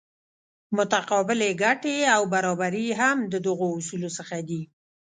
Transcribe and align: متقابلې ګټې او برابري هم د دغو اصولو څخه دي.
متقابلې 0.77 1.49
ګټې 1.63 1.97
او 2.15 2.21
برابري 2.33 2.87
هم 2.99 3.17
د 3.31 3.33
دغو 3.45 3.67
اصولو 3.79 4.09
څخه 4.17 4.37
دي. 4.49 4.61